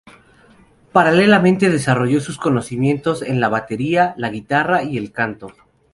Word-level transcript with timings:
Paralelamente 0.93 1.69
desarrolló 1.69 2.21
sus 2.21 2.39
conocimientos 2.39 3.21
en 3.21 3.39
la 3.39 3.49
batería, 3.49 4.15
la 4.17 4.31
guitarra 4.31 4.81
y 4.81 4.97
el 4.97 5.11
canto. 5.11 5.53